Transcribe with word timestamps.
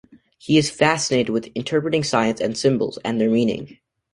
He 0.39 0.57
is 0.57 0.71
fascinated 0.71 1.29
with 1.29 1.51
interpreting 1.53 2.03
signs 2.03 2.41
and 2.41 2.57
symbols, 2.57 2.97
and 3.05 3.21
their 3.21 3.29
meaning. 3.29 3.77